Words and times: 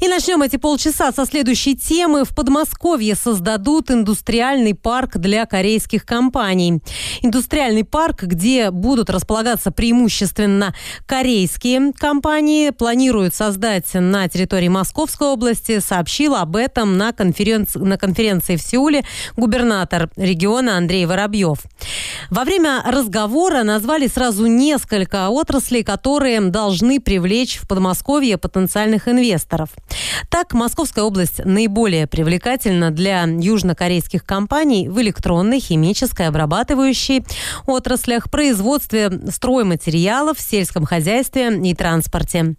И 0.00 0.08
начнем 0.08 0.40
эти 0.40 0.56
полчаса 0.56 1.12
со 1.12 1.26
следующей 1.26 1.76
темы. 1.76 2.24
В 2.24 2.34
Подмосковье 2.34 3.14
создадут 3.14 3.90
индустриальный 3.90 4.74
парк 4.74 5.18
для 5.18 5.44
корейских 5.44 6.06
компаний. 6.06 6.80
Индустриальный 7.20 7.84
парк, 7.84 8.22
где 8.22 8.70
будут 8.70 9.10
располагаться 9.10 9.70
преимущественно 9.70 10.74
корейские 11.04 11.92
компании, 11.92 12.70
планируют 12.70 13.34
создать 13.34 13.92
на 13.92 14.26
территории 14.26 14.68
Московской 14.68 15.28
области. 15.28 15.80
Сообщил 15.80 16.34
об 16.34 16.56
этом 16.56 16.96
на, 16.96 17.12
конференции, 17.12 17.78
на 17.78 17.98
конференции 17.98 18.56
в 18.56 18.62
Сеуле 18.62 19.04
губернатор 19.36 20.10
региона 20.16 20.78
Андрей 20.78 21.04
Воробьев. 21.04 21.58
Во 22.30 22.44
время 22.44 22.82
разговора 22.86 23.64
назвали 23.64 24.06
сразу 24.06 24.46
несколько 24.46 25.28
отраслей, 25.28 25.84
которые 25.84 26.40
должны 26.40 27.00
привлечь 27.00 27.58
в 27.58 27.68
Подмосковье 27.68 28.38
потенциальных 28.38 29.06
инвесторов. 29.06 29.68
Так, 30.28 30.52
Московская 30.52 31.02
область 31.02 31.44
наиболее 31.44 32.06
привлекательна 32.06 32.90
для 32.90 33.24
южнокорейских 33.24 34.24
компаний 34.24 34.88
в 34.88 35.00
электронной, 35.00 35.60
химической, 35.60 36.28
обрабатывающей 36.28 37.24
отраслях, 37.66 38.30
производстве 38.30 39.10
стройматериалов, 39.30 40.40
сельском 40.40 40.84
хозяйстве 40.84 41.60
и 41.62 41.74
транспорте. 41.74 42.54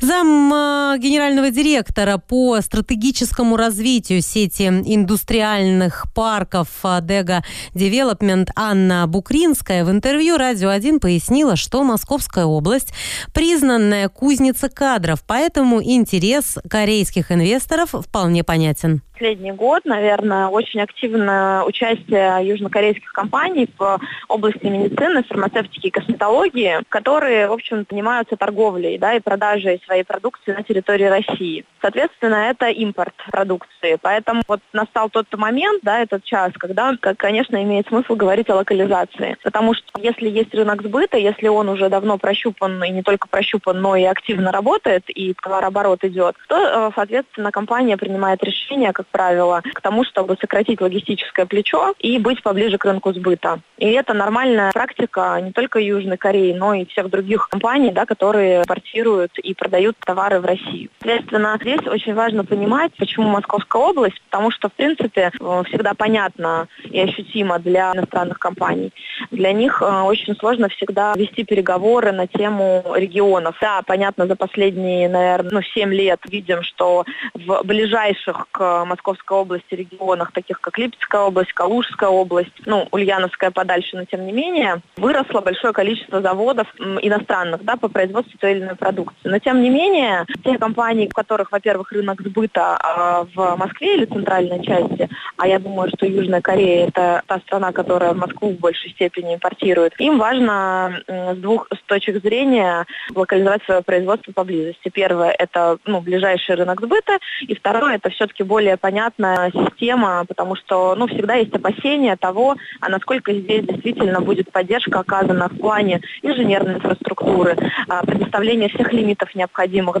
Зам 0.00 0.52
э, 0.52 0.98
генерального 0.98 1.50
директора 1.50 2.18
по 2.18 2.60
стратегическому 2.60 3.56
развитию 3.56 4.20
сети 4.20 4.64
индустриальных 4.64 6.06
парков 6.14 6.68
Dega 7.02 7.42
Development 7.74 8.50
Анна 8.56 9.06
Букринская 9.06 9.84
в 9.84 9.90
интервью 9.90 10.36
«Радио 10.36 10.70
1» 10.70 11.00
пояснила, 11.00 11.56
что 11.56 11.82
Московская 11.84 12.44
область 12.44 12.92
признанная 13.32 14.08
кузница 14.08 14.68
кадров, 14.68 15.24
поэтому 15.26 15.82
интерес 15.82 16.58
корейских 16.68 17.32
инвесторов 17.32 17.90
вполне 17.90 18.44
понятен. 18.44 19.02
Последний 19.14 19.52
год, 19.52 19.84
наверное, 19.84 20.48
очень 20.48 20.80
активное 20.80 21.62
участие 21.62 22.48
южнокорейских 22.48 23.12
компаний 23.12 23.68
в 23.78 24.00
области 24.28 24.66
медицины, 24.66 25.22
фармацевтики 25.22 25.86
и 25.86 25.90
косметологии, 25.90 26.80
которые, 26.88 27.46
в 27.46 27.52
общем, 27.52 27.86
занимаются 27.88 28.36
торговлей 28.36 28.98
да, 28.98 29.14
и 29.14 29.20
продажей 29.20 29.73
своей 29.84 30.04
продукции 30.04 30.52
на 30.52 30.62
территории 30.62 31.04
России. 31.04 31.64
Соответственно, 31.80 32.50
это 32.50 32.68
импорт 32.68 33.14
продукции. 33.30 33.98
Поэтому 34.00 34.42
вот 34.48 34.60
настал 34.72 35.10
тот 35.10 35.26
момент, 35.36 35.80
да, 35.82 36.00
этот 36.00 36.24
час, 36.24 36.52
когда, 36.54 36.94
конечно, 37.16 37.62
имеет 37.62 37.88
смысл 37.88 38.14
говорить 38.14 38.48
о 38.50 38.56
локализации. 38.56 39.36
Потому 39.42 39.74
что 39.74 39.86
если 40.00 40.28
есть 40.28 40.54
рынок 40.54 40.82
сбыта, 40.82 41.18
если 41.18 41.48
он 41.48 41.68
уже 41.68 41.88
давно 41.88 42.18
прощупан, 42.18 42.82
и 42.84 42.90
не 42.90 43.02
только 43.02 43.28
прощупан, 43.28 43.80
но 43.80 43.96
и 43.96 44.04
активно 44.04 44.50
работает, 44.52 45.04
и 45.08 45.34
товарооборот 45.34 46.04
идет, 46.04 46.36
то, 46.48 46.56
э, 46.56 46.90
соответственно, 46.94 47.50
компания 47.50 47.96
принимает 47.96 48.42
решение, 48.42 48.92
как 48.92 49.06
правило, 49.08 49.62
к 49.74 49.80
тому, 49.80 50.04
чтобы 50.04 50.36
сократить 50.40 50.80
логистическое 50.80 51.46
плечо 51.46 51.94
и 51.98 52.18
быть 52.18 52.42
поближе 52.42 52.78
к 52.78 52.84
рынку 52.84 53.12
сбыта. 53.12 53.60
И 53.78 53.90
это 53.90 54.14
нормальная 54.14 54.70
практика 54.72 55.38
не 55.42 55.52
только 55.52 55.78
Южной 55.78 56.16
Кореи, 56.16 56.52
но 56.52 56.74
и 56.74 56.86
всех 56.86 57.10
других 57.10 57.48
компаний, 57.48 57.90
да, 57.90 58.06
которые 58.06 58.60
импортируют 58.60 59.32
и 59.38 59.54
продают 59.64 59.96
товары 60.04 60.40
в 60.40 60.44
Россию. 60.44 60.90
Соответственно, 61.00 61.58
здесь 61.60 61.86
очень 61.86 62.14
важно 62.14 62.44
понимать, 62.44 62.92
почему 62.98 63.28
Московская 63.28 63.82
область, 63.82 64.20
потому 64.30 64.50
что, 64.50 64.68
в 64.68 64.72
принципе, 64.74 65.30
э, 65.40 65.62
всегда 65.68 65.94
понятно 65.94 66.68
и 66.84 67.00
ощутимо 67.00 67.58
для 67.58 67.92
иностранных 67.94 68.38
компаний. 68.38 68.92
Для 69.30 69.52
них 69.52 69.80
э, 69.80 70.02
очень 70.02 70.36
сложно 70.36 70.68
всегда 70.68 71.14
вести 71.16 71.44
переговоры 71.44 72.12
на 72.12 72.26
тему 72.26 72.84
регионов. 72.94 73.56
Да, 73.60 73.80
понятно, 73.86 74.26
за 74.26 74.36
последние, 74.36 75.08
наверное, 75.08 75.50
ну, 75.50 75.62
7 75.62 75.92
лет 75.94 76.20
видим, 76.28 76.62
что 76.62 77.04
в 77.32 77.62
ближайших 77.64 78.48
к 78.50 78.84
Московской 78.84 79.38
области 79.38 79.74
регионах, 79.74 80.32
таких 80.32 80.60
как 80.60 80.76
Липецкая 80.76 81.22
область, 81.22 81.52
Калужская 81.54 82.10
область, 82.10 82.52
ну, 82.66 82.86
Ульяновская 82.90 83.50
подальше, 83.50 83.96
но 83.96 84.04
тем 84.04 84.26
не 84.26 84.32
менее, 84.32 84.82
выросло 84.96 85.40
большое 85.40 85.72
количество 85.72 86.20
заводов 86.20 86.66
иностранных 86.78 87.64
да, 87.64 87.76
по 87.76 87.88
производству 87.88 88.38
той 88.38 88.52
или 88.52 88.60
иной 88.60 88.76
продукции. 88.76 89.28
Но 89.28 89.38
тем 89.38 89.53
не 89.62 89.70
менее, 89.70 90.26
те 90.44 90.58
компании, 90.58 91.06
у 91.06 91.10
которых, 91.10 91.52
во-первых, 91.52 91.92
рынок 91.92 92.20
сбыта 92.20 92.78
э, 92.82 93.24
в 93.34 93.56
Москве 93.56 93.96
или 93.96 94.04
центральной 94.04 94.64
части, 94.64 95.08
а 95.36 95.48
я 95.48 95.58
думаю, 95.58 95.90
что 95.94 96.06
Южная 96.06 96.40
Корея 96.40 96.88
это 96.88 97.22
та 97.26 97.38
страна, 97.40 97.72
которая 97.72 98.12
в 98.12 98.16
Москву 98.16 98.50
в 98.50 98.58
большей 98.58 98.90
степени 98.90 99.34
импортирует, 99.34 99.94
им 99.98 100.18
важно 100.18 101.00
с 101.06 101.36
двух 101.36 101.66
с 101.74 101.82
точек 101.86 102.22
зрения 102.22 102.86
локализовать 103.14 103.62
свое 103.64 103.82
производство 103.82 104.32
поблизости. 104.32 104.88
Первое– 104.88 105.30
это 105.38 105.78
ну, 105.84 106.00
ближайший 106.00 106.56
рынок 106.56 106.80
сбыта, 106.80 107.18
и 107.40 107.54
второе– 107.54 107.94
это 107.96 108.10
все-таки 108.10 108.42
более 108.42 108.76
понятная 108.76 109.50
система, 109.50 110.24
потому 110.26 110.56
что 110.56 110.94
ну, 110.96 111.06
всегда 111.06 111.34
есть 111.34 111.54
опасения 111.54 112.16
того, 112.16 112.56
а 112.80 112.88
насколько 112.88 113.32
здесь 113.32 113.64
действительно 113.66 114.20
будет 114.20 114.50
поддержка 114.52 115.00
оказана 115.00 115.48
в 115.48 115.58
плане 115.58 116.00
инженерной 116.22 116.74
инфраструктуры, 116.74 117.56
а, 117.88 118.04
предоставления 118.04 118.68
всех 118.68 118.92
лимитов 118.92 119.34
необходимых, 119.34 119.43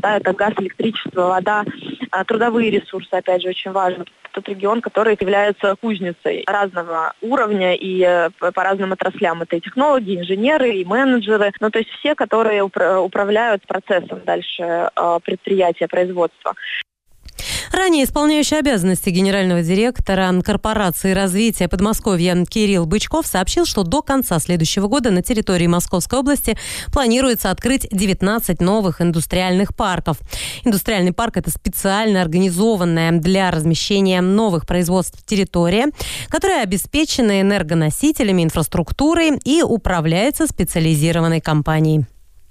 да, 0.00 0.16
это 0.16 0.32
газ, 0.32 0.52
электричество, 0.58 1.28
вода, 1.28 1.64
а, 2.10 2.24
трудовые 2.24 2.70
ресурсы, 2.70 3.12
опять 3.12 3.42
же, 3.42 3.48
очень 3.48 3.72
важно. 3.72 4.04
Тот 4.32 4.48
регион, 4.48 4.80
который 4.80 5.16
является 5.20 5.76
кузницей 5.80 6.44
разного 6.46 7.12
уровня 7.20 7.74
и 7.74 8.02
э, 8.02 8.30
по 8.30 8.64
разным 8.64 8.92
отраслям. 8.92 9.42
Это 9.42 9.56
и 9.56 9.60
технологи, 9.60 10.18
инженеры, 10.18 10.74
и 10.74 10.84
менеджеры, 10.84 11.52
ну 11.60 11.70
то 11.70 11.78
есть 11.78 11.90
все, 11.90 12.16
которые 12.16 12.62
управляют 12.62 13.64
процессом 13.66 14.22
дальше 14.24 14.62
э, 14.62 15.18
предприятия, 15.24 15.86
производства. 15.86 16.54
Ранее 17.74 18.04
исполняющий 18.04 18.54
обязанности 18.54 19.10
генерального 19.10 19.60
директора 19.60 20.32
корпорации 20.44 21.10
развития 21.10 21.66
Подмосковья 21.66 22.44
Кирилл 22.44 22.86
Бычков 22.86 23.26
сообщил, 23.26 23.66
что 23.66 23.82
до 23.82 24.00
конца 24.00 24.38
следующего 24.38 24.86
года 24.86 25.10
на 25.10 25.22
территории 25.22 25.66
Московской 25.66 26.20
области 26.20 26.56
планируется 26.92 27.50
открыть 27.50 27.88
19 27.90 28.60
новых 28.60 29.00
индустриальных 29.00 29.74
парков. 29.74 30.18
Индустриальный 30.62 31.12
парк– 31.12 31.36
это 31.38 31.50
специально 31.50 32.22
организованная 32.22 33.10
для 33.10 33.50
размещения 33.50 34.20
новых 34.20 34.66
производств 34.68 35.26
территория, 35.26 35.86
которая 36.28 36.62
обеспечена 36.62 37.40
энергоносителями, 37.40 38.44
инфраструктурой 38.44 39.40
и 39.44 39.62
управляется 39.62 40.46
специализированной 40.46 41.40
компанией. 41.40 42.06